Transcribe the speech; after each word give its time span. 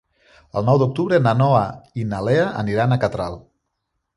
El 0.61 0.63
nou 0.69 0.79
d'octubre 0.83 1.19
na 1.27 1.35
Noa 1.41 1.61
i 2.03 2.07
na 2.15 2.25
Lea 2.29 2.49
aniran 2.63 2.97
a 2.97 2.99
Catral. 3.05 3.39